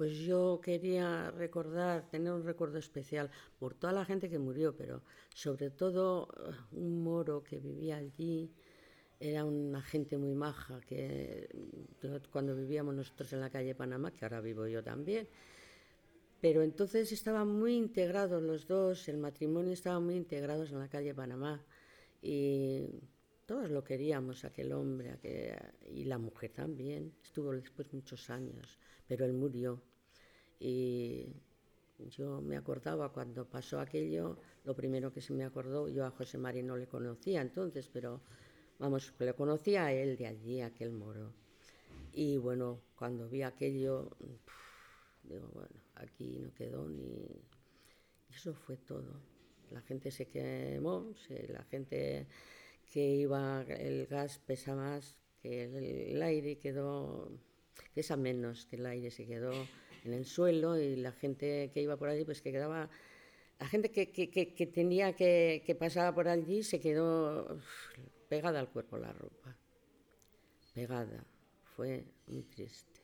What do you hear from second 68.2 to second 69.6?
pegada al cuerpo la ropa,